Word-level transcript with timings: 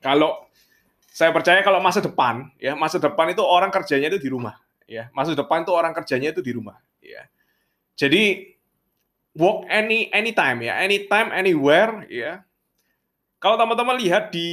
Kalau 0.00 0.48
saya 1.12 1.30
percaya 1.36 1.60
kalau 1.60 1.80
masa 1.84 2.00
depan, 2.00 2.48
ya 2.56 2.72
masa 2.72 2.96
depan 2.96 3.28
itu 3.30 3.44
orang 3.44 3.68
kerjanya 3.68 4.08
itu 4.08 4.20
di 4.20 4.32
rumah, 4.32 4.56
ya 4.88 5.12
masa 5.12 5.36
depan 5.36 5.62
itu 5.62 5.72
orang 5.76 5.92
kerjanya 5.92 6.32
itu 6.32 6.40
di 6.40 6.52
rumah, 6.56 6.80
ya. 7.04 7.28
Jadi 8.00 8.56
work 9.36 9.68
any 9.68 10.08
anytime 10.16 10.64
ya, 10.64 10.80
anytime 10.80 11.28
anywhere 11.36 12.08
ya. 12.08 12.40
Kalau 13.40 13.56
teman-teman 13.56 13.96
lihat 13.96 14.28
di 14.36 14.48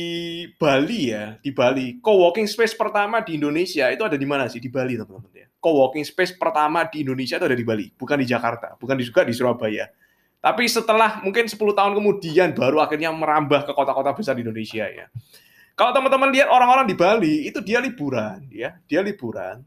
Bali 0.55 1.11
ya, 1.11 1.35
di 1.43 1.51
Bali, 1.51 1.99
co-working 1.99 2.47
space 2.47 2.71
pertama 2.71 3.19
di 3.19 3.35
Indonesia 3.35 3.91
itu 3.91 4.03
ada 4.07 4.15
di 4.15 4.23
mana 4.23 4.47
sih? 4.47 4.63
Di 4.63 4.71
Bali 4.71 4.95
teman-teman 4.95 5.31
ya. 5.35 5.47
Co-working 5.59 6.07
space 6.07 6.31
pertama 6.39 6.87
di 6.87 7.03
Indonesia 7.03 7.35
itu 7.35 7.45
ada 7.51 7.57
di 7.59 7.67
Bali, 7.67 7.91
bukan 7.99 8.15
di 8.19 8.27
Jakarta, 8.27 8.79
bukan 8.79 8.95
juga 9.03 9.27
di 9.27 9.35
Surabaya. 9.35 9.91
Tapi 10.37 10.69
setelah 10.69 11.19
mungkin 11.25 11.49
10 11.49 11.57
tahun 11.57 11.91
kemudian 11.97 12.53
baru 12.53 12.79
akhirnya 12.79 13.09
merambah 13.11 13.65
ke 13.65 13.71
kota-kota 13.73 14.13
besar 14.13 14.37
di 14.37 14.45
Indonesia 14.45 14.85
ya. 14.85 15.09
Kalau 15.77 15.93
teman-teman 15.93 16.33
lihat 16.33 16.49
orang-orang 16.49 16.89
di 16.89 16.95
Bali 16.97 17.35
itu 17.45 17.61
dia 17.61 17.77
liburan 17.77 18.45
ya, 18.49 18.77
dia 18.89 19.01
liburan. 19.01 19.61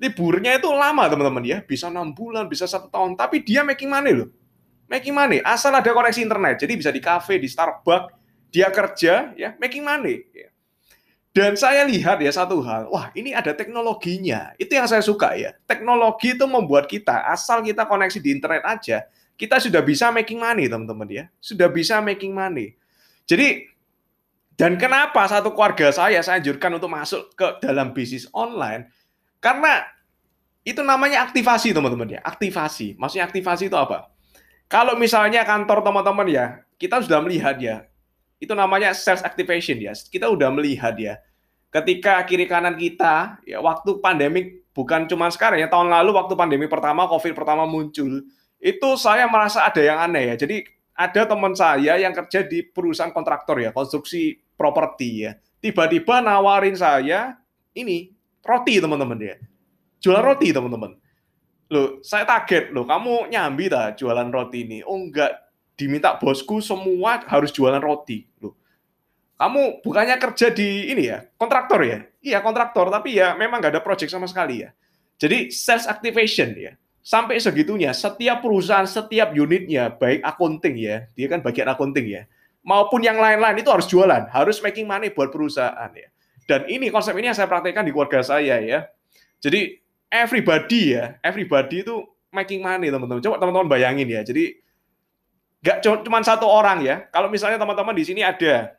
Liburnya 0.00 0.56
itu 0.58 0.66
lama 0.72 1.06
teman-teman 1.06 1.44
ya, 1.44 1.58
bisa 1.62 1.86
enam 1.86 2.10
bulan, 2.10 2.48
bisa 2.48 2.66
satu 2.66 2.90
tahun, 2.90 3.14
tapi 3.14 3.44
dia 3.44 3.62
making 3.62 3.86
money 3.86 4.12
loh. 4.16 4.28
Making 4.90 5.14
money, 5.14 5.38
asal 5.44 5.72
ada 5.72 5.86
koneksi 5.88 6.20
internet. 6.20 6.58
Jadi 6.58 6.72
bisa 6.74 6.90
di 6.90 6.98
cafe, 6.98 7.38
di 7.38 7.46
Starbucks, 7.46 8.22
dia 8.52 8.68
kerja 8.68 9.32
ya 9.32 9.56
making 9.56 9.80
money 9.80 10.28
ya. 10.36 10.52
dan 11.32 11.56
saya 11.56 11.88
lihat 11.88 12.20
ya 12.20 12.28
satu 12.28 12.60
hal 12.60 12.92
wah 12.92 13.08
ini 13.16 13.32
ada 13.32 13.56
teknologinya 13.56 14.52
itu 14.60 14.76
yang 14.76 14.84
saya 14.84 15.00
suka 15.00 15.32
ya 15.34 15.56
teknologi 15.64 16.36
itu 16.36 16.44
membuat 16.44 16.84
kita 16.84 17.32
asal 17.32 17.64
kita 17.64 17.88
koneksi 17.88 18.20
di 18.20 18.36
internet 18.36 18.62
aja 18.68 19.08
kita 19.42 19.58
sudah 19.58 19.82
bisa 19.82 20.14
making 20.14 20.38
money 20.38 20.70
teman-teman 20.70 21.08
ya. 21.10 21.24
Sudah 21.42 21.66
bisa 21.66 21.98
making 21.98 22.30
money. 22.30 22.78
Jadi 23.26 23.66
dan 24.54 24.78
kenapa 24.78 25.26
satu 25.26 25.50
keluarga 25.50 25.90
saya 25.90 26.22
saya 26.22 26.38
anjurkan 26.38 26.78
untuk 26.78 26.86
masuk 26.86 27.34
ke 27.34 27.58
dalam 27.58 27.90
bisnis 27.90 28.30
online? 28.30 28.86
Karena 29.42 29.82
itu 30.62 30.78
namanya 30.86 31.26
aktivasi 31.26 31.74
teman-teman 31.74 32.14
ya. 32.14 32.20
Aktivasi. 32.22 32.94
Maksudnya 32.94 33.26
aktivasi 33.26 33.66
itu 33.66 33.74
apa? 33.74 34.14
Kalau 34.70 34.94
misalnya 34.94 35.42
kantor 35.42 35.82
teman-teman 35.82 36.30
ya 36.30 36.46
kita 36.78 37.02
sudah 37.02 37.18
melihat 37.18 37.58
ya 37.58 37.82
itu 38.38 38.54
namanya 38.54 38.94
sales 38.94 39.26
activation 39.26 39.74
ya. 39.82 39.90
Kita 39.90 40.30
udah 40.30 40.54
melihat 40.54 40.94
ya. 40.94 41.18
Ketika 41.74 42.22
kiri 42.30 42.46
kanan 42.46 42.78
kita 42.78 43.42
ya 43.42 43.58
waktu 43.58 43.98
pandemik 43.98 44.70
bukan 44.70 45.10
cuma 45.10 45.26
sekarang 45.34 45.58
ya 45.58 45.66
tahun 45.66 45.90
lalu 45.90 46.14
waktu 46.14 46.38
pandemi 46.38 46.70
pertama 46.70 47.10
Covid 47.10 47.34
pertama 47.34 47.66
muncul 47.66 48.22
itu 48.62 48.94
saya 48.94 49.26
merasa 49.26 49.66
ada 49.66 49.82
yang 49.82 49.98
aneh 49.98 50.30
ya. 50.30 50.34
Jadi 50.38 50.62
ada 50.94 51.26
teman 51.26 51.50
saya 51.58 51.98
yang 51.98 52.14
kerja 52.14 52.46
di 52.46 52.62
perusahaan 52.62 53.10
kontraktor 53.10 53.58
ya, 53.58 53.74
konstruksi 53.74 54.38
properti 54.54 55.26
ya. 55.26 55.34
Tiba-tiba 55.58 56.22
nawarin 56.22 56.78
saya 56.78 57.42
ini 57.74 58.14
roti 58.46 58.78
teman-teman 58.78 59.18
ya. 59.18 59.36
Jual 59.98 60.22
roti 60.22 60.54
teman-teman. 60.54 60.94
Loh, 61.74 61.98
saya 62.06 62.22
kaget 62.22 62.70
loh, 62.70 62.86
kamu 62.86 63.32
nyambi 63.32 63.66
tak 63.66 63.98
jualan 63.98 64.28
roti 64.30 64.62
ini? 64.62 64.78
Oh 64.86 64.94
enggak, 64.94 65.32
diminta 65.74 66.14
bosku 66.20 66.62
semua 66.62 67.24
harus 67.26 67.50
jualan 67.50 67.80
roti 67.82 68.28
loh. 68.38 68.54
Kamu 69.40 69.82
bukannya 69.82 70.22
kerja 70.22 70.54
di 70.54 70.92
ini 70.92 71.10
ya, 71.10 71.26
kontraktor 71.34 71.82
ya? 71.82 72.06
Iya 72.22 72.38
kontraktor, 72.44 72.94
tapi 72.94 73.18
ya 73.18 73.34
memang 73.34 73.58
nggak 73.58 73.74
ada 73.74 73.82
project 73.82 74.12
sama 74.12 74.30
sekali 74.30 74.62
ya. 74.62 74.70
Jadi 75.18 75.50
sales 75.50 75.90
activation 75.90 76.54
ya. 76.54 76.78
Sampai 77.02 77.42
segitunya, 77.42 77.90
setiap 77.90 78.46
perusahaan, 78.46 78.86
setiap 78.86 79.34
unitnya, 79.34 79.90
baik 79.90 80.22
accounting 80.22 80.78
ya, 80.78 81.10
dia 81.18 81.26
kan 81.26 81.42
bagian 81.42 81.66
accounting 81.66 82.06
ya, 82.06 82.22
maupun 82.62 83.02
yang 83.02 83.18
lain-lain 83.18 83.58
itu 83.58 83.70
harus 83.74 83.90
jualan, 83.90 84.30
harus 84.30 84.62
making 84.62 84.86
money 84.86 85.10
buat 85.10 85.34
perusahaan 85.34 85.90
ya. 85.90 86.08
Dan 86.46 86.70
ini 86.70 86.94
konsep 86.94 87.14
ini 87.18 87.30
yang 87.30 87.38
saya 87.38 87.50
praktekkan 87.50 87.82
di 87.82 87.90
keluarga 87.90 88.22
saya 88.22 88.62
ya. 88.62 88.86
Jadi 89.42 89.82
everybody 90.14 90.94
ya, 90.94 91.18
everybody 91.26 91.82
itu 91.82 92.06
making 92.30 92.62
money 92.62 92.86
teman-teman. 92.86 93.18
Coba 93.18 93.42
teman-teman 93.42 93.66
bayangin 93.66 94.06
ya. 94.06 94.22
Jadi 94.22 94.62
Gak 95.62 95.78
cuma 95.86 96.18
satu 96.26 96.50
orang 96.50 96.82
ya. 96.82 97.06
Kalau 97.14 97.30
misalnya 97.30 97.54
teman-teman 97.54 97.94
di 97.94 98.02
sini 98.02 98.20
ada 98.26 98.74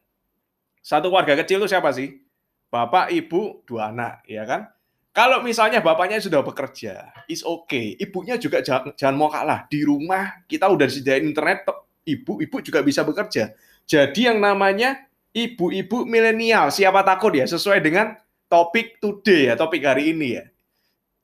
satu 0.84 1.08
keluarga 1.08 1.40
kecil 1.40 1.64
itu 1.64 1.72
siapa 1.72 1.96
sih? 1.96 2.20
Bapak, 2.68 3.08
ibu, 3.08 3.64
dua 3.64 3.96
anak, 3.96 4.28
ya 4.28 4.44
kan? 4.44 4.68
Kalau 5.14 5.46
misalnya 5.46 5.78
bapaknya 5.78 6.18
sudah 6.18 6.42
bekerja, 6.42 7.14
is 7.30 7.46
okay. 7.46 7.94
Ibunya 8.02 8.34
juga 8.42 8.66
jangan, 8.66 8.98
jangan 8.98 9.14
mau 9.14 9.30
kalah. 9.30 9.70
Di 9.70 9.86
rumah 9.86 10.42
kita 10.50 10.66
udah 10.66 10.90
disediain 10.90 11.22
internet, 11.22 11.70
ibu-ibu 12.02 12.58
juga 12.66 12.82
bisa 12.82 13.06
bekerja. 13.06 13.54
Jadi 13.86 14.26
yang 14.26 14.42
namanya 14.42 15.06
ibu-ibu 15.30 16.10
milenial, 16.10 16.74
siapa 16.74 17.06
takut 17.06 17.30
ya? 17.30 17.46
Sesuai 17.46 17.86
dengan 17.86 18.18
topik 18.50 18.98
today 18.98 19.50
ya, 19.50 19.54
topik 19.54 19.86
hari 19.86 20.18
ini 20.18 20.42
ya. 20.42 20.50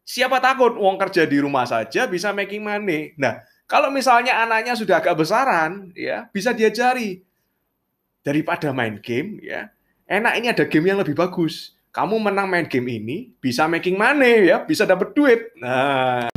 Siapa 0.05 0.37
takut 0.37 0.77
uang 0.77 0.97
kerja 1.01 1.25
di 1.25 1.41
rumah 1.41 1.65
saja 1.65 2.05
bisa 2.05 2.29
making 2.29 2.61
money. 2.61 3.17
Nah, 3.17 3.41
kalau 3.65 3.89
misalnya 3.89 4.37
anaknya 4.37 4.77
sudah 4.77 5.01
agak 5.01 5.17
besaran, 5.17 5.93
ya 5.97 6.29
bisa 6.29 6.53
diajari 6.53 7.25
daripada 8.21 8.69
main 8.69 9.01
game, 9.01 9.41
ya 9.41 9.69
enak 10.09 10.33
ini 10.37 10.47
ada 10.53 10.65
game 10.69 10.93
yang 10.93 11.01
lebih 11.01 11.17
bagus. 11.17 11.77
Kamu 11.89 12.21
menang 12.21 12.45
main 12.45 12.69
game 12.69 13.01
ini 13.01 13.17
bisa 13.41 13.65
making 13.65 13.97
money 13.97 14.53
ya, 14.53 14.61
bisa 14.61 14.85
dapat 14.85 15.09
duit. 15.17 15.49
Nah, 15.57 16.28